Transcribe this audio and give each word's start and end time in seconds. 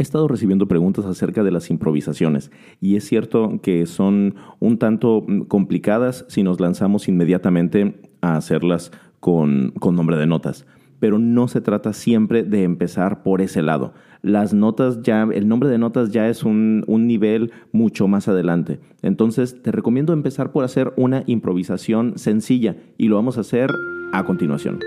He 0.00 0.02
estado 0.02 0.28
recibiendo 0.28 0.66
preguntas 0.66 1.04
acerca 1.04 1.44
de 1.44 1.50
las 1.50 1.68
improvisaciones 1.68 2.50
y 2.80 2.96
es 2.96 3.04
cierto 3.06 3.60
que 3.62 3.84
son 3.84 4.34
un 4.58 4.78
tanto 4.78 5.22
mm, 5.28 5.42
complicadas 5.42 6.24
si 6.26 6.42
nos 6.42 6.58
lanzamos 6.58 7.06
inmediatamente 7.06 8.00
a 8.22 8.36
hacerlas 8.36 8.92
con, 9.20 9.74
nombre 9.78 10.16
de 10.16 10.26
notas. 10.26 10.64
Pero 11.00 11.18
no 11.18 11.48
se 11.48 11.60
trata 11.60 11.92
siempre 11.92 12.44
de 12.44 12.62
empezar 12.62 13.22
por 13.22 13.42
ese 13.42 13.60
lado. 13.60 13.92
Las 14.22 14.54
notas 14.54 15.02
ya, 15.02 15.28
el 15.30 15.48
nombre 15.48 15.68
de 15.68 15.76
notas 15.76 16.10
ya 16.10 16.30
es 16.30 16.44
un, 16.44 16.82
un 16.86 17.06
nivel 17.06 17.52
mucho 17.70 18.08
más 18.08 18.26
adelante. 18.26 18.80
Entonces 19.02 19.60
te 19.60 19.70
recomiendo 19.70 20.14
empezar 20.14 20.50
por 20.50 20.64
hacer 20.64 20.94
una 20.96 21.24
improvisación 21.26 22.16
sencilla 22.16 22.74
y 22.96 23.08
lo 23.08 23.16
vamos 23.16 23.36
a 23.36 23.42
hacer 23.42 23.70
a 24.14 24.24
continuación. 24.24 24.78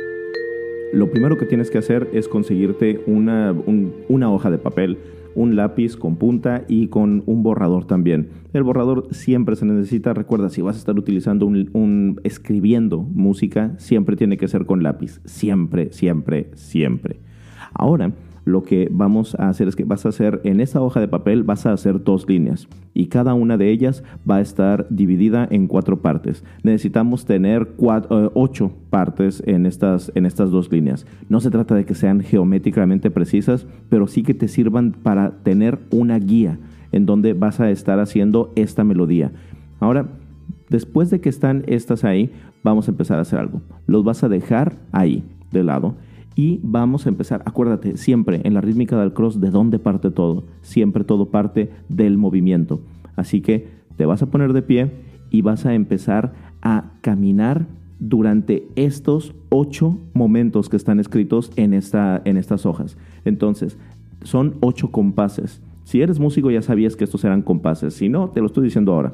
Lo 0.93 1.09
primero 1.09 1.39
que 1.39 1.47
tienes 1.47 1.71
que 1.71 1.79
hacer 1.79 2.07
es 2.13 2.27
conseguirte 2.27 3.01
una, 3.07 3.51
una 4.07 4.31
hoja 4.31 4.51
de 4.51 4.59
papel, 4.59 4.99
un 5.33 5.55
lápiz 5.55 5.97
con 5.97 6.17
punta 6.17 6.65
y 6.67 6.89
con 6.89 7.23
un 7.25 7.41
borrador 7.41 7.85
también. 7.85 8.29
El 8.53 8.61
borrador 8.61 9.07
siempre 9.09 9.55
se 9.55 9.65
necesita, 9.65 10.13
recuerda, 10.13 10.51
si 10.51 10.61
vas 10.61 10.75
a 10.75 10.79
estar 10.79 10.95
utilizando 10.95 11.47
un, 11.47 11.71
un, 11.73 12.21
escribiendo 12.23 13.01
música, 13.01 13.73
siempre 13.79 14.15
tiene 14.15 14.37
que 14.37 14.47
ser 14.47 14.67
con 14.67 14.83
lápiz, 14.83 15.19
siempre, 15.25 15.91
siempre, 15.91 16.51
siempre. 16.53 17.19
Ahora, 17.73 18.13
lo 18.45 18.63
que 18.63 18.89
vamos 18.91 19.35
a 19.35 19.49
hacer 19.49 19.67
es 19.67 19.75
que 19.75 19.85
vas 19.85 20.05
a 20.05 20.09
hacer 20.09 20.41
en 20.43 20.59
esa 20.59 20.81
hoja 20.81 20.99
de 20.99 21.07
papel 21.07 21.43
vas 21.43 21.65
a 21.65 21.73
hacer 21.73 22.03
dos 22.03 22.27
líneas 22.27 22.67
y 22.93 23.07
cada 23.07 23.33
una 23.33 23.57
de 23.57 23.69
ellas 23.69 24.03
va 24.29 24.37
a 24.37 24.41
estar 24.41 24.85
dividida 24.89 25.47
en 25.49 25.67
cuatro 25.67 26.01
partes. 26.01 26.43
Necesitamos 26.61 27.25
tener 27.25 27.69
eh, 27.79 28.29
ocho 28.33 28.71
partes 28.89 29.41
en 29.45 29.65
estas, 29.65 30.11
en 30.15 30.25
estas 30.25 30.51
dos 30.51 30.71
líneas. 30.71 31.05
No 31.29 31.39
se 31.39 31.51
trata 31.51 31.75
de 31.75 31.85
que 31.85 31.95
sean 31.95 32.21
geométricamente 32.21 33.09
precisas, 33.11 33.65
pero 33.89 34.07
sí 34.07 34.23
que 34.23 34.33
te 34.33 34.47
sirvan 34.47 34.91
para 34.91 35.31
tener 35.43 35.79
una 35.91 36.19
guía 36.19 36.59
en 36.91 37.05
donde 37.05 37.33
vas 37.33 37.59
a 37.59 37.71
estar 37.71 37.99
haciendo 37.99 38.51
esta 38.55 38.83
melodía. 38.83 39.31
Ahora, 39.79 40.07
después 40.69 41.09
de 41.09 41.21
que 41.21 41.29
están 41.29 41.63
estas 41.67 42.03
ahí, 42.03 42.31
vamos 42.63 42.87
a 42.87 42.91
empezar 42.91 43.17
a 43.17 43.21
hacer 43.21 43.39
algo. 43.39 43.61
Los 43.87 44.03
vas 44.03 44.23
a 44.23 44.29
dejar 44.29 44.75
ahí, 44.91 45.23
de 45.51 45.63
lado 45.63 45.95
y 46.35 46.59
vamos 46.63 47.05
a 47.05 47.09
empezar, 47.09 47.43
acuérdate, 47.45 47.97
siempre 47.97 48.41
en 48.43 48.53
la 48.53 48.61
rítmica 48.61 48.99
del 48.99 49.13
cross, 49.13 49.39
¿de 49.39 49.51
dónde 49.51 49.79
parte 49.79 50.09
todo? 50.11 50.45
Siempre 50.61 51.03
todo 51.03 51.29
parte 51.29 51.71
del 51.89 52.17
movimiento. 52.17 52.81
Así 53.15 53.41
que 53.41 53.67
te 53.97 54.05
vas 54.05 54.21
a 54.21 54.27
poner 54.27 54.53
de 54.53 54.61
pie 54.61 54.91
y 55.29 55.41
vas 55.41 55.65
a 55.65 55.73
empezar 55.73 56.33
a 56.61 56.91
caminar 57.01 57.67
durante 57.99 58.67
estos 58.75 59.33
ocho 59.49 59.97
momentos 60.13 60.69
que 60.69 60.77
están 60.77 60.99
escritos 60.99 61.51
en, 61.55 61.73
esta, 61.73 62.21
en 62.25 62.37
estas 62.37 62.65
hojas. 62.65 62.97
Entonces, 63.25 63.77
son 64.23 64.55
ocho 64.61 64.91
compases. 64.91 65.61
Si 65.83 66.01
eres 66.01 66.19
músico 66.19 66.49
ya 66.49 66.61
sabías 66.61 66.95
que 66.95 67.03
estos 67.03 67.23
eran 67.23 67.41
compases. 67.41 67.93
Si 67.93 68.09
no, 68.09 68.29
te 68.29 68.39
lo 68.39 68.47
estoy 68.47 68.63
diciendo 68.63 68.93
ahora. 68.93 69.13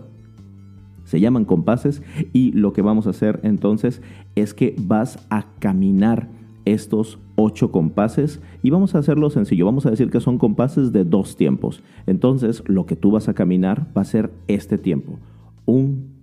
Se 1.04 1.20
llaman 1.20 1.46
compases 1.46 2.02
y 2.34 2.52
lo 2.52 2.72
que 2.72 2.84
vamos 2.84 3.08
a 3.08 3.12
hacer 3.12 3.40
entonces 3.44 4.02
es 4.36 4.54
que 4.54 4.76
vas 4.78 5.26
a 5.30 5.46
caminar 5.60 6.28
estos 6.66 7.20
ocho 7.36 7.72
compases 7.72 8.42
y 8.62 8.70
vamos 8.70 8.96
a 8.96 9.00
hacerlo 9.00 9.30
sencillo. 9.30 9.66
Vamos 9.66 9.86
a 9.86 9.92
decir 9.92 10.10
que 10.10 10.20
son 10.20 10.38
compases 10.38 10.92
de 10.92 11.04
dos 11.04 11.36
tiempos. 11.36 11.84
Entonces, 12.06 12.64
lo 12.68 12.86
que 12.86 12.96
tú 12.96 13.12
vas 13.12 13.30
a 13.30 13.34
caminar 13.34 13.92
va 13.96 14.02
a 14.02 14.06
ser 14.06 14.32
este 14.48 14.78
tiempo. 14.78 15.20
Un, 15.66 16.14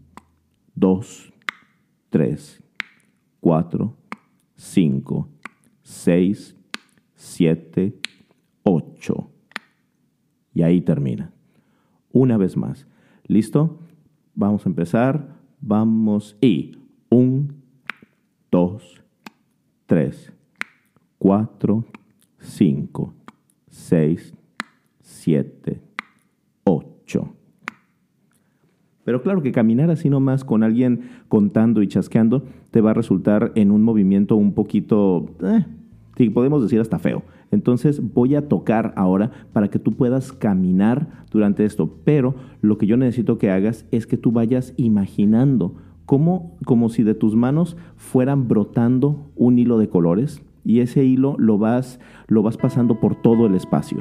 dos, 0.75 1.33
tres, 2.11 2.63
cuatro, 3.41 3.97
cinco, 4.55 5.29
seis, 5.83 6.57
siete, 7.15 7.99
ocho. 8.63 9.31
Y 10.53 10.63
ahí 10.63 10.81
termina. 10.81 11.33
Una 12.13 12.37
vez 12.37 12.57
más. 12.57 12.87
¿Listo? 13.27 13.79
Vamos 14.35 14.65
a 14.67 14.69
empezar. 14.69 15.37
Vamos 15.61 16.37
y 16.41 16.79
un, 17.09 17.63
dos, 18.51 18.83
3, 18.93 19.06
4, 21.19 21.85
5, 22.39 23.15
6, 23.69 24.35
7, 25.01 25.81
8. 26.65 27.33
Pero 29.05 29.23
claro 29.23 29.41
que 29.43 29.53
caminar 29.53 29.91
así 29.91 30.11
nomás 30.11 30.45
con 30.45 30.65
alguien 30.65 31.03
contando 31.29 31.81
y 31.83 31.89
chasqueando 31.89 32.43
te 32.73 32.81
va 32.81 32.91
a 32.91 32.95
resultar 32.95 33.53
en 33.55 33.71
un 33.71 33.83
movimiento 33.83 34.35
un 34.35 34.53
poquito, 34.53 35.27
eh, 35.43 36.31
podemos 36.31 36.63
decir 36.63 36.81
hasta 36.81 36.99
feo. 36.99 37.23
Entonces 37.53 38.03
voy 38.13 38.35
a 38.35 38.49
tocar 38.49 38.93
ahora 38.97 39.31
para 39.53 39.69
que 39.69 39.79
tú 39.79 39.93
puedas 39.93 40.33
caminar 40.33 41.25
durante 41.31 41.65
esto. 41.65 41.89
Pero 42.05 42.35
lo 42.61 42.79
que 42.79 42.87
yo 42.87 42.97
necesito 42.97 43.39
que 43.39 43.51
hagas 43.51 43.87
es 43.93 44.09
que 44.09 44.17
tú 44.17 44.33
vayas 44.33 44.75
imaginando 44.77 45.75
como, 46.07 46.57
como 46.65 46.89
si 46.89 47.03
de 47.03 47.15
tus 47.15 47.35
manos 47.35 47.77
fueran 47.97 48.49
brotando 48.49 49.29
un 49.35 49.59
hilo 49.59 49.77
de 49.77 49.89
colores 49.89 50.43
y 50.65 50.81
ese 50.81 51.05
hilo 51.05 51.37
lo 51.39 51.59
vas, 51.59 52.01
lo 52.29 52.43
vas 52.43 52.57
pasando 52.57 52.99
por 53.01 53.17
todo 53.17 53.47
el 53.47 53.55
espacio. 53.55 53.99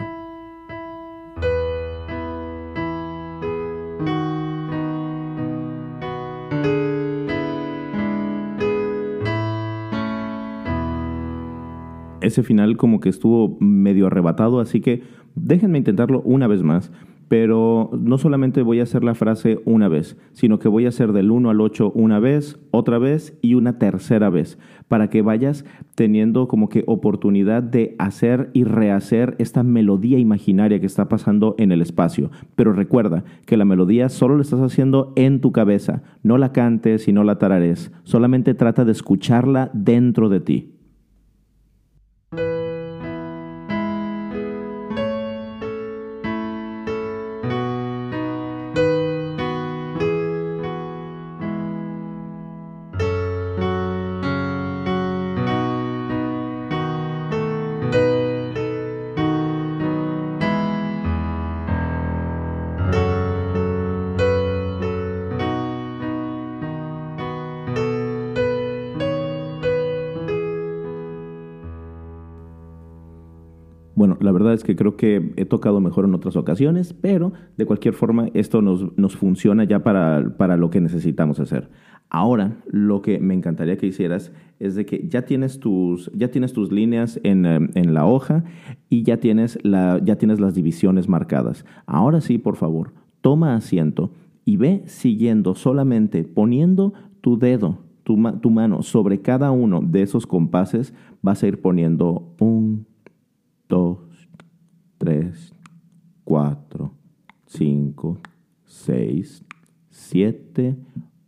Ese 12.21 12.41
final 12.41 12.75
como 12.77 12.99
que 12.99 13.09
estuvo 13.09 13.55
medio 13.59 14.07
arrebatado, 14.07 14.59
así 14.59 14.81
que 14.81 15.03
déjenme 15.35 15.77
intentarlo 15.77 16.21
una 16.21 16.47
vez 16.47 16.63
más 16.63 16.91
pero 17.27 17.89
no 17.93 18.17
solamente 18.17 18.61
voy 18.61 18.79
a 18.79 18.83
hacer 18.83 19.03
la 19.03 19.15
frase 19.15 19.59
una 19.65 19.87
vez, 19.87 20.17
sino 20.33 20.59
que 20.59 20.67
voy 20.67 20.85
a 20.85 20.89
hacer 20.89 21.13
del 21.13 21.31
1 21.31 21.49
al 21.49 21.61
8 21.61 21.91
una 21.95 22.19
vez, 22.19 22.59
otra 22.71 22.99
vez 22.99 23.37
y 23.41 23.55
una 23.55 23.79
tercera 23.79 24.29
vez, 24.29 24.59
para 24.87 25.09
que 25.09 25.21
vayas 25.21 25.65
teniendo 25.95 26.47
como 26.47 26.69
que 26.69 26.83
oportunidad 26.87 27.63
de 27.63 27.95
hacer 27.97 28.49
y 28.53 28.63
rehacer 28.63 29.35
esta 29.39 29.63
melodía 29.63 30.19
imaginaria 30.19 30.79
que 30.79 30.85
está 30.85 31.09
pasando 31.09 31.55
en 31.57 31.71
el 31.71 31.81
espacio. 31.81 32.31
Pero 32.55 32.73
recuerda 32.73 33.23
que 33.45 33.57
la 33.57 33.65
melodía 33.65 34.09
solo 34.09 34.35
la 34.35 34.43
estás 34.43 34.61
haciendo 34.61 35.13
en 35.15 35.41
tu 35.41 35.51
cabeza, 35.51 36.03
no 36.21 36.37
la 36.37 36.51
cantes 36.51 37.07
y 37.07 37.13
no 37.13 37.23
la 37.23 37.39
tarares, 37.39 37.91
solamente 38.03 38.53
trata 38.53 38.85
de 38.85 38.91
escucharla 38.91 39.71
dentro 39.73 40.29
de 40.29 40.39
ti. 40.39 40.74
La 74.25 74.31
verdad 74.31 74.53
es 74.53 74.63
que 74.63 74.75
creo 74.75 74.97
que 74.97 75.31
he 75.37 75.45
tocado 75.45 75.79
mejor 75.79 76.05
en 76.05 76.13
otras 76.15 76.35
ocasiones, 76.35 76.93
pero 76.93 77.31
de 77.57 77.65
cualquier 77.65 77.93
forma 77.93 78.29
esto 78.33 78.61
nos, 78.61 78.97
nos 78.97 79.15
funciona 79.15 79.63
ya 79.63 79.83
para, 79.83 80.35
para, 80.37 80.57
lo 80.57 80.69
que 80.69 80.81
necesitamos 80.81 81.39
hacer. 81.39 81.69
Ahora, 82.09 82.57
lo 82.67 83.01
que 83.01 83.19
me 83.19 83.33
encantaría 83.33 83.77
que 83.77 83.87
hicieras 83.87 84.31
es 84.59 84.75
de 84.75 84.85
que 84.85 85.07
ya 85.07 85.23
tienes 85.23 85.59
tus, 85.59 86.11
ya 86.13 86.29
tienes 86.29 86.53
tus 86.53 86.71
líneas 86.71 87.19
en, 87.23 87.45
eh, 87.45 87.69
en 87.75 87.93
la 87.93 88.05
hoja 88.05 88.43
y 88.89 89.03
ya 89.03 89.17
tienes, 89.17 89.57
la, 89.63 89.99
ya 90.03 90.17
tienes 90.17 90.39
las 90.39 90.55
divisiones 90.55 91.07
marcadas. 91.07 91.65
Ahora 91.85 92.21
sí, 92.21 92.37
por 92.37 92.55
favor, 92.55 92.93
toma 93.21 93.55
asiento 93.55 94.11
y 94.43 94.57
ve 94.57 94.83
siguiendo 94.85 95.55
solamente 95.55 96.23
poniendo 96.23 96.93
tu 97.21 97.37
dedo, 97.37 97.79
tu, 98.03 98.21
tu 98.41 98.49
mano 98.51 98.81
sobre 98.83 99.21
cada 99.21 99.51
uno 99.51 99.81
de 99.81 100.03
esos 100.03 100.27
compases, 100.27 100.93
vas 101.21 101.43
a 101.43 101.47
ir 101.47 101.61
poniendo 101.61 102.35
un 102.39 102.85
2, 103.67 103.97
3, 105.05 105.53
4, 106.23 106.91
5, 107.45 108.17
6, 108.65 109.45
7, 109.89 110.75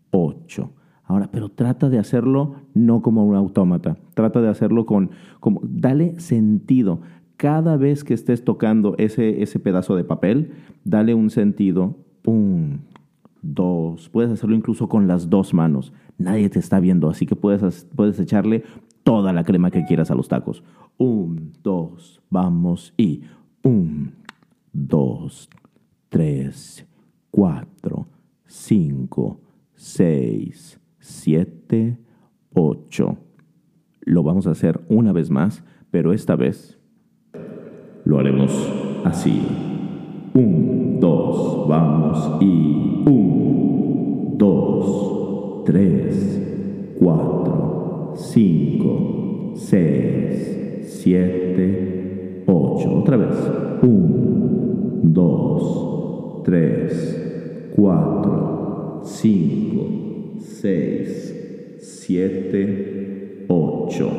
8. 0.10 0.72
Ahora, 1.04 1.30
pero 1.32 1.50
trata 1.50 1.88
de 1.88 2.00
hacerlo 2.00 2.56
no 2.74 3.04
como 3.04 3.24
un 3.24 3.36
autómata, 3.36 3.98
trata 4.16 4.42
de 4.42 4.50
hacerlo 4.50 4.88
con, 4.88 5.12
como, 5.40 5.62
dale 5.64 6.20
sentido. 6.20 7.02
Cada 7.38 7.78
vez 7.78 8.04
que 8.04 8.16
estés 8.16 8.44
tocando 8.44 8.96
ese, 8.98 9.44
ese 9.44 9.60
pedazo 9.60 9.96
de 9.96 10.04
papel, 10.04 10.54
dale 10.84 11.14
un 11.14 11.30
sentido. 11.30 11.98
Un, 12.26 12.80
dos, 13.44 14.10
puedes 14.10 14.32
hacerlo 14.32 14.56
incluso 14.56 14.90
con 14.90 15.08
las 15.08 15.30
dos 15.30 15.54
manos. 15.54 15.94
Nadie 16.18 16.50
te 16.50 16.58
está 16.58 16.80
viendo, 16.80 17.12
así 17.12 17.28
que 17.28 17.36
puedes, 17.36 17.86
puedes 17.96 18.20
echarle 18.20 18.64
toda 19.04 19.34
la 19.34 19.44
crema 19.44 19.70
que 19.70 19.86
quieras 19.86 20.10
a 20.10 20.16
los 20.16 20.28
tacos. 20.30 20.64
Un, 20.98 21.54
dos, 21.62 22.22
vamos 22.32 22.96
y 22.98 23.22
un, 23.64 24.14
dos, 24.72 25.50
tres, 26.10 26.86
cuatro, 27.32 28.08
cinco, 28.46 29.40
seis, 29.76 30.80
siete, 31.00 31.98
ocho. 32.54 33.18
Lo 34.02 34.24
vamos 34.24 34.48
a 34.48 34.52
hacer 34.52 34.80
una 34.90 35.12
vez 35.12 35.30
más, 35.30 35.64
pero 35.92 36.14
esta 36.14 36.36
vez 36.36 36.80
lo 38.06 38.20
haremos 38.20 38.52
así. 39.04 39.42
Un, 40.34 41.00
dos, 41.00 41.68
vamos 41.68 42.42
y 42.42 43.04
un, 43.06 44.36
dos, 44.38 45.64
tres, 45.66 46.96
cuatro, 47.00 48.14
cinco, 48.16 49.54
seis, 49.56 50.86
siete, 50.86 52.07
ocho. 52.78 52.96
Otra 52.96 53.18
vez. 53.18 53.36
Un, 53.82 55.14
dos, 55.14 56.44
tres, 56.44 57.72
cuatro, 57.76 59.02
cinco, 59.04 59.88
seis, 60.40 61.78
siete, 61.80 63.46
ocho. 63.48 64.10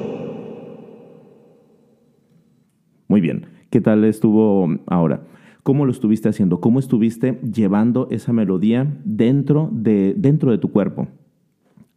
Muy 3.08 3.20
bien. 3.20 3.46
¿Qué 3.70 3.80
tal 3.80 4.04
estuvo 4.04 4.68
ahora? 4.86 5.22
¿Cómo 5.62 5.84
lo 5.84 5.92
estuviste 5.92 6.28
haciendo? 6.28 6.60
¿Cómo 6.60 6.78
estuviste 6.78 7.38
llevando 7.42 8.08
esa 8.10 8.32
melodía 8.32 8.86
dentro 9.04 9.68
de, 9.72 10.14
dentro 10.16 10.50
de 10.50 10.58
tu 10.58 10.70
cuerpo? 10.70 11.08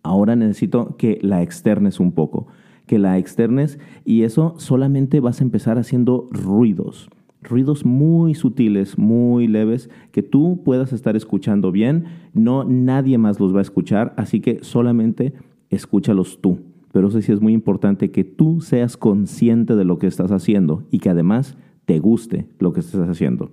Ahora 0.03 0.35
necesito 0.35 0.97
que 0.97 1.19
la 1.21 1.41
externes 1.41 1.99
un 1.99 2.11
poco, 2.11 2.47
que 2.91 2.99
la 2.99 3.17
externes 3.17 3.79
y 4.03 4.23
eso 4.23 4.53
solamente 4.57 5.21
vas 5.21 5.39
a 5.39 5.45
empezar 5.45 5.77
haciendo 5.77 6.27
ruidos, 6.29 7.09
ruidos 7.41 7.85
muy 7.85 8.35
sutiles, 8.35 8.97
muy 8.97 9.47
leves, 9.47 9.89
que 10.11 10.23
tú 10.23 10.61
puedas 10.65 10.91
estar 10.91 11.15
escuchando 11.15 11.71
bien, 11.71 12.03
no 12.33 12.65
nadie 12.65 13.17
más 13.17 13.39
los 13.39 13.55
va 13.55 13.59
a 13.59 13.61
escuchar, 13.61 14.13
así 14.17 14.41
que 14.41 14.61
solamente 14.61 15.31
escúchalos 15.69 16.41
tú. 16.41 16.59
Pero 16.91 17.07
eso 17.07 17.21
sí 17.21 17.31
es 17.31 17.39
muy 17.39 17.53
importante 17.53 18.11
que 18.11 18.25
tú 18.25 18.59
seas 18.59 18.97
consciente 18.97 19.77
de 19.77 19.85
lo 19.85 19.97
que 19.97 20.07
estás 20.07 20.33
haciendo 20.33 20.83
y 20.91 20.99
que 20.99 21.11
además 21.11 21.57
te 21.85 21.97
guste 21.99 22.49
lo 22.59 22.73
que 22.73 22.81
estás 22.81 23.07
haciendo. 23.07 23.51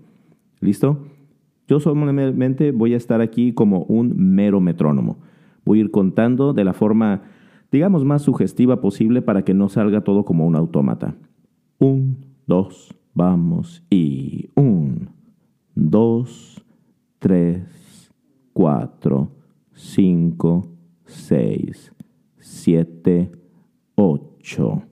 ¿Listo? 0.58 1.06
Yo 1.68 1.78
solamente 1.78 2.72
voy 2.72 2.92
a 2.92 2.96
estar 2.96 3.20
aquí 3.20 3.52
como 3.52 3.84
un 3.84 4.14
mero 4.16 4.60
metrónomo. 4.60 5.18
Voy 5.64 5.78
a 5.78 5.82
ir 5.82 5.92
contando 5.92 6.54
de 6.54 6.64
la 6.64 6.72
forma, 6.72 7.22
digamos, 7.70 8.04
más 8.04 8.22
sugestiva 8.22 8.80
posible 8.80 9.22
para 9.22 9.42
que 9.42 9.54
no 9.54 9.68
salga 9.68 10.02
todo 10.02 10.24
como 10.24 10.46
un 10.46 10.56
autómata. 10.56 11.16
Un, 11.78 12.26
dos, 12.46 12.94
vamos 13.14 13.84
y 13.90 14.48
un, 14.54 15.10
dos, 15.74 16.64
tres, 17.18 18.12
cuatro, 18.52 19.30
cinco, 19.72 20.68
seis, 21.04 21.92
siete, 22.38 23.30
ocho. 23.94 24.82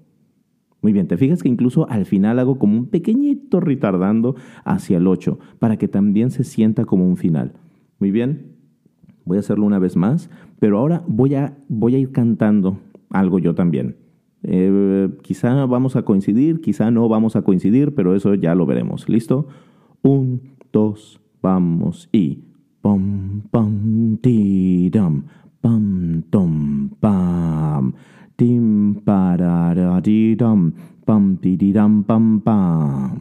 Muy 0.83 0.93
bien, 0.93 1.09
te 1.09 1.17
fijas 1.17 1.43
que 1.43 1.49
incluso 1.49 1.89
al 1.91 2.07
final 2.07 2.39
hago 2.39 2.59
como 2.59 2.77
un 2.77 2.87
pequeñito 2.87 3.59
retardando 3.59 4.37
hacia 4.65 4.99
el 4.99 5.09
8 5.09 5.39
para 5.59 5.79
que 5.79 5.89
también 5.89 6.31
se 6.31 6.45
sienta 6.45 6.85
como 6.85 7.09
un 7.09 7.17
final. 7.17 7.55
Muy 7.99 8.13
bien, 8.13 8.56
voy 9.27 9.37
a 9.37 9.41
hacerlo 9.41 9.67
una 9.67 9.79
vez 9.79 9.97
más, 9.97 10.31
pero 10.59 10.79
ahora 10.79 11.05
voy 11.07 11.35
a, 11.35 11.59
voy 11.69 11.95
a 11.97 11.99
ir 11.99 12.13
cantando 12.13 12.79
algo 13.11 13.39
yo 13.39 13.55
también. 13.55 13.97
Eh, 14.43 15.11
quizá 15.23 15.67
vamos 15.67 15.97
a 15.97 16.03
coincidir, 16.03 16.61
quizá 16.63 16.91
no 16.91 17.09
vamos 17.09 17.37
a 17.37 17.43
coincidir, 17.43 17.95
pero 17.95 18.15
eso 18.15 18.35
ya 18.35 18.55
lo 18.55 18.65
veremos. 18.65 19.09
¿Listo? 19.09 19.49
Un, 20.03 20.41
dos, 20.73 21.21
vamos 21.43 22.09
y... 22.13 22.45
Pam, 22.87 23.43
pam, 23.51 24.19
pam, 25.61 26.23
tom, 26.31 26.91
pam. 27.01 27.95
Tim 28.37 28.95
pararadiram, 29.03 30.73
pam 31.05 31.39
pam 32.07 32.41
pam. 32.43 33.19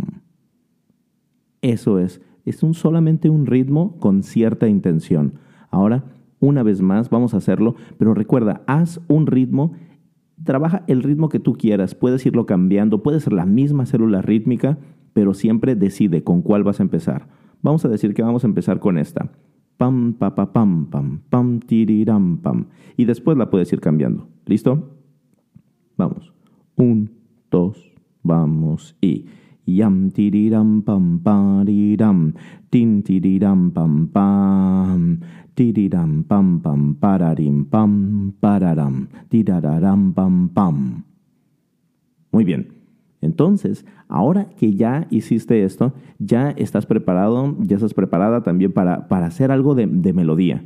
Eso 1.62 1.98
es, 1.98 2.22
es 2.46 2.62
un, 2.62 2.76
solamente 2.76 3.30
un 3.30 3.48
ritmo 3.48 3.98
con 4.00 4.22
cierta 4.22 4.68
intención. 4.68 5.40
Ahora, 5.72 6.04
una 6.40 6.64
vez 6.64 6.82
más, 6.82 7.10
vamos 7.10 7.34
a 7.34 7.38
hacerlo, 7.38 7.76
pero 7.98 8.14
recuerda, 8.14 8.62
haz 8.68 9.02
un 9.08 9.28
ritmo, 9.28 9.74
trabaja 10.44 10.84
el 10.88 11.04
ritmo 11.04 11.30
que 11.30 11.40
tú 11.40 11.54
quieras, 11.54 11.96
puedes 11.96 12.26
irlo 12.26 12.46
cambiando, 12.46 13.04
puede 13.04 13.20
ser 13.20 13.34
la 13.34 13.46
misma 13.46 13.86
célula 13.86 14.22
rítmica, 14.22 14.78
pero 15.14 15.34
siempre 15.34 15.76
decide 15.76 16.24
con 16.24 16.42
cuál 16.42 16.64
vas 16.64 16.80
a 16.80 16.84
empezar. 16.84 17.28
Vamos 17.62 17.86
a 17.86 17.90
decir 17.90 18.14
que 18.14 18.22
vamos 18.22 18.44
a 18.44 18.48
empezar 18.48 18.80
con 18.80 18.98
esta. 18.98 19.32
Pam, 19.78 20.14
pa, 20.14 20.36
pa, 20.36 20.54
pam, 20.54 20.86
pam, 20.90 21.22
pam, 21.30 21.60
tiriram, 21.60 22.38
pam. 22.38 22.68
Y 22.96 23.06
después 23.06 23.38
la 23.38 23.50
puedes 23.50 23.72
ir 23.74 23.80
cambiando. 23.80 24.28
¿Listo? 24.46 24.92
Vamos. 25.98 26.34
Un, 26.76 27.12
dos, 27.50 27.92
vamos 28.24 28.96
y. 29.02 29.26
Yam 29.66 30.12
tiriram 30.12 30.84
pam 30.86 31.20
pariram, 31.20 32.34
tin 32.70 33.02
tiriram 33.02 33.72
pam 33.74 34.08
pam, 34.14 35.20
tiriram 35.56 36.24
pam 36.28 36.60
pam 36.62 36.96
pararim 36.96 37.66
pam 37.66 38.34
pararam, 38.40 39.08
tirararam 39.30 40.14
pam 40.14 40.50
pam. 40.54 41.04
Muy 42.32 42.44
bien. 42.44 42.68
Entonces, 43.22 43.86
ahora 44.08 44.50
que 44.50 44.76
ya 44.76 45.08
hiciste 45.10 45.64
esto, 45.64 45.94
ya 46.20 46.52
estás 46.52 46.86
preparado, 46.86 47.56
ya 47.60 47.76
estás 47.76 47.94
preparada 47.96 48.44
también 48.44 48.72
para, 48.72 49.08
para 49.08 49.26
hacer 49.26 49.52
algo 49.52 49.74
de, 49.74 49.88
de 49.88 50.14
melodía. 50.14 50.64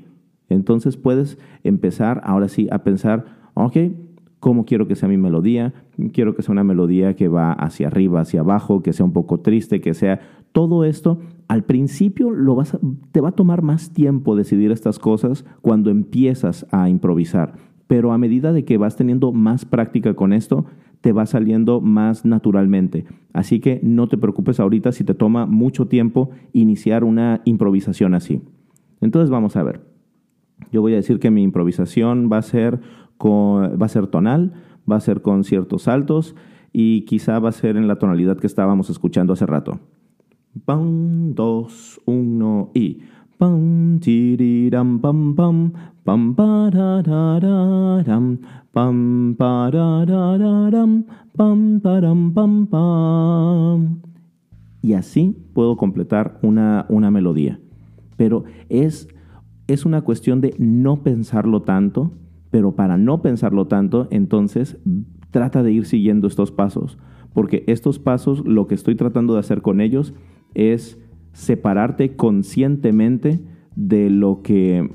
Entonces 0.49 0.97
puedes 0.97 1.37
empezar 1.63 2.21
ahora 2.25 2.49
sí 2.49 2.67
a 2.71 2.79
pensar, 2.83 3.25
ok, 3.53 3.77
cómo 4.39 4.65
quiero 4.65 4.87
que 4.87 4.95
sea 4.95 5.09
mi 5.09 5.17
melodía, 5.17 5.73
quiero 6.13 6.35
que 6.35 6.41
sea 6.41 6.53
una 6.53 6.63
melodía 6.63 7.15
que 7.15 7.27
va 7.27 7.51
hacia 7.51 7.87
arriba, 7.87 8.21
hacia 8.21 8.41
abajo, 8.41 8.81
que 8.81 8.93
sea 8.93 9.05
un 9.05 9.13
poco 9.13 9.39
triste, 9.41 9.81
que 9.81 9.93
sea 9.93 10.19
todo 10.51 10.85
esto. 10.85 11.19
Al 11.47 11.63
principio 11.63 12.31
lo 12.31 12.55
vas 12.55 12.77
te 13.11 13.21
va 13.21 13.29
a 13.29 13.33
tomar 13.33 13.61
más 13.61 13.91
tiempo 13.91 14.35
decidir 14.35 14.71
estas 14.71 14.99
cosas 14.99 15.45
cuando 15.61 15.89
empiezas 15.89 16.65
a 16.71 16.89
improvisar, 16.89 17.55
pero 17.87 18.11
a 18.11 18.17
medida 18.17 18.53
de 18.53 18.65
que 18.65 18.77
vas 18.77 18.95
teniendo 18.95 19.31
más 19.31 19.65
práctica 19.65 20.13
con 20.13 20.31
esto, 20.31 20.65
te 21.01 21.13
va 21.13 21.25
saliendo 21.25 21.81
más 21.81 22.25
naturalmente. 22.25 23.05
Así 23.33 23.59
que 23.59 23.79
no 23.83 24.07
te 24.07 24.17
preocupes 24.17 24.59
ahorita 24.59 24.91
si 24.91 25.03
te 25.03 25.13
toma 25.13 25.45
mucho 25.45 25.87
tiempo 25.87 26.29
iniciar 26.53 27.03
una 27.03 27.41
improvisación 27.45 28.13
así. 28.13 28.41
Entonces 29.01 29.29
vamos 29.29 29.55
a 29.55 29.63
ver. 29.63 29.81
Yo 30.71 30.81
voy 30.81 30.93
a 30.93 30.97
decir 30.97 31.19
que 31.19 31.31
mi 31.31 31.41
improvisación 31.41 32.29
va 32.31 32.37
a 32.37 32.41
ser 32.41 32.81
va 33.21 33.85
a 33.85 33.89
ser 33.89 34.07
tonal, 34.07 34.53
va 34.89 34.95
a 34.95 35.01
ser 35.01 35.21
con 35.21 35.43
ciertos 35.43 35.83
saltos 35.83 36.35
y 36.71 37.01
quizá 37.01 37.39
va 37.39 37.49
a 37.49 37.53
ser 37.53 37.77
en 37.77 37.87
la 37.87 37.97
tonalidad 37.97 38.37
que 38.37 38.47
estábamos 38.47 38.89
escuchando 38.89 39.33
hace 39.33 39.45
rato. 39.45 39.79
Pam, 40.65 41.33
dos, 41.35 42.01
uno 42.05 42.71
y. 42.73 43.01
Pam, 43.37 43.99
tiriram, 43.99 44.99
pam, 44.99 45.35
pam, 45.35 45.71
pam, 46.03 46.35
parararam, 46.35 46.79
pam, 48.73 49.35
parararam, 49.37 51.05
pam, 51.37 51.79
param, 51.79 52.33
pam, 52.33 52.67
pam. 52.67 54.01
Y 54.81 54.93
así 54.93 55.37
puedo 55.53 55.77
completar 55.77 56.39
una, 56.41 56.85
una 56.89 57.11
melodía. 57.11 57.59
Pero 58.17 58.43
es, 58.67 59.07
es 59.67 59.85
una 59.85 60.01
cuestión 60.01 60.41
de 60.41 60.55
no 60.57 60.97
pensarlo 61.03 61.61
tanto, 61.61 62.11
pero 62.51 62.73
para 62.73 62.97
no 62.97 63.21
pensarlo 63.21 63.67
tanto, 63.67 64.07
entonces 64.11 64.77
trata 65.31 65.63
de 65.63 65.71
ir 65.71 65.85
siguiendo 65.85 66.27
estos 66.27 66.51
pasos, 66.51 66.97
porque 67.33 67.63
estos 67.67 67.99
pasos 67.99 68.45
lo 68.45 68.67
que 68.67 68.75
estoy 68.75 68.95
tratando 68.95 69.33
de 69.33 69.39
hacer 69.39 69.61
con 69.61 69.81
ellos 69.81 70.13
es 70.55 70.97
separarte 71.33 72.15
conscientemente 72.15 73.39
de 73.75 74.09
lo 74.09 74.41
que, 74.41 74.89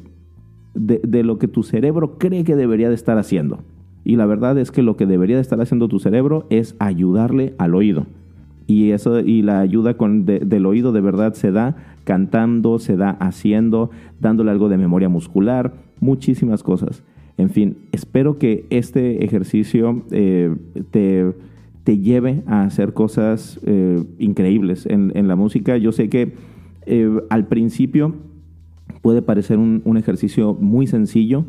de, 0.74 1.22
lo 1.22 1.38
que 1.38 1.48
tu 1.48 1.62
cerebro 1.62 2.18
cree 2.18 2.44
que 2.44 2.56
debería 2.56 2.88
de 2.88 2.94
estar 2.94 3.18
haciendo. 3.18 3.60
Y 4.04 4.16
la 4.16 4.26
verdad 4.26 4.58
es 4.58 4.70
que 4.70 4.82
lo 4.82 4.96
que 4.96 5.06
debería 5.06 5.36
de 5.36 5.42
estar 5.42 5.60
haciendo 5.60 5.88
tu 5.88 5.98
cerebro 5.98 6.46
es 6.50 6.76
ayudarle 6.78 7.54
al 7.56 7.74
oído. 7.74 8.06
Y, 8.66 8.90
eso, 8.90 9.20
y 9.20 9.42
la 9.42 9.60
ayuda 9.60 9.94
con 9.96 10.24
del 10.26 10.66
oído 10.66 10.92
de 10.92 11.00
verdad 11.00 11.34
se 11.34 11.52
da 11.52 11.76
cantando, 12.04 12.78
se 12.78 12.96
da 12.96 13.10
haciendo, 13.10 13.90
dándole 14.20 14.50
algo 14.50 14.68
de 14.68 14.78
memoria 14.78 15.08
muscular, 15.08 15.74
muchísimas 16.00 16.62
cosas. 16.62 17.02
En 17.36 17.50
fin, 17.50 17.76
espero 17.92 18.38
que 18.38 18.64
este 18.70 19.24
ejercicio 19.24 20.04
eh, 20.10 20.54
te, 20.90 21.98
lleve 21.98 22.42
a 22.46 22.62
hacer 22.62 22.92
cosas 22.92 23.58
eh, 23.66 24.02
increíbles 24.18 24.86
en, 24.86 25.28
la 25.28 25.36
música. 25.36 25.76
Yo 25.76 25.92
sé 25.92 26.08
que 26.08 26.32
eh, 26.86 27.10
al 27.30 27.46
principio 27.46 28.14
puede 29.02 29.20
parecer 29.20 29.58
un, 29.58 29.96
ejercicio 29.96 30.54
muy 30.54 30.86
sencillo, 30.86 31.44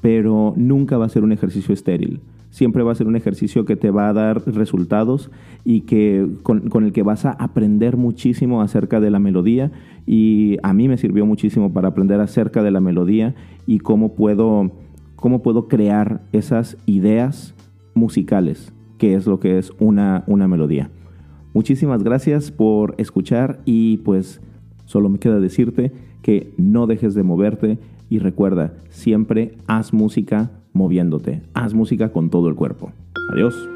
pero 0.00 0.54
nunca 0.56 0.96
va 0.96 1.06
a 1.06 1.10
ser 1.10 1.22
un 1.22 1.32
ejercicio 1.32 1.74
estéril. 1.74 2.20
siempre 2.50 2.82
va 2.82 2.92
a 2.92 2.94
ser 2.94 3.06
un 3.06 3.16
ejercicio 3.16 3.66
que 3.66 3.76
te 3.76 3.90
va 3.90 4.08
a 4.08 4.12
dar 4.14 4.42
resultados 4.46 5.30
y 5.64 5.82
que 5.82 6.26
con, 6.42 6.70
con, 6.70 6.84
el 6.84 6.92
que 6.92 7.02
vas 7.02 7.26
a 7.26 7.32
aprender 7.32 7.98
muchísimo 7.98 8.62
acerca 8.62 9.00
de 9.00 9.10
la 9.10 9.18
melodía 9.18 9.70
y 10.06 10.56
a 10.62 10.72
mí 10.72 10.88
me 10.88 10.96
sirvió 10.96 11.26
muchísimo 11.26 11.72
para 11.72 11.88
aprender 11.88 12.20
acerca 12.20 12.62
de 12.62 12.70
la 12.70 12.80
melodía 12.80 13.34
y 13.66 13.80
cómo 13.80 14.14
puedo, 14.14 14.70
cómo 15.26 15.42
puedo 15.42 15.66
crear 15.66 16.20
esas 16.30 16.76
ideas 16.86 17.52
musicales, 17.94 18.72
que 18.96 19.14
es 19.14 19.26
lo 19.26 19.40
que 19.40 19.58
es 19.58 19.72
una, 19.80 20.22
una 20.28 20.46
melodía. 20.46 20.88
Muchísimas 21.52 22.04
gracias 22.04 22.52
por 22.52 22.94
escuchar 22.96 23.58
y 23.64 23.96
pues 24.04 24.40
solo 24.84 25.08
me 25.08 25.18
queda 25.18 25.40
decirte 25.40 25.90
que 26.22 26.54
no 26.58 26.86
dejes 26.86 27.16
de 27.16 27.24
moverte 27.24 27.80
y 28.08 28.20
recuerda, 28.20 28.74
siempre 28.88 29.56
haz 29.66 29.92
música 29.92 30.52
moviéndote, 30.72 31.42
haz 31.54 31.74
música 31.74 32.12
con 32.12 32.30
todo 32.30 32.48
el 32.48 32.54
cuerpo. 32.54 32.92
Adiós. 33.32 33.75